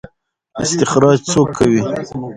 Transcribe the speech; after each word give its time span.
استخراج 0.63 1.17
څوک 1.31 1.47
کوي؟ 1.57 1.81